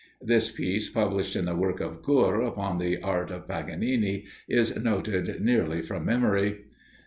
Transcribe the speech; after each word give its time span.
This 0.19 0.49
piece, 0.51 0.89
published 0.89 1.35
in 1.35 1.45
the 1.45 1.55
work 1.55 1.79
of 1.79 2.01
Guhr, 2.01 2.41
upon 2.47 2.79
the 2.79 2.99
art 3.03 3.29
of 3.29 3.47
Paganini[P] 3.47 4.25
is 4.49 4.75
noted 4.83 5.39
nearly 5.41 5.83
from 5.83 6.05
memory. 6.05 6.65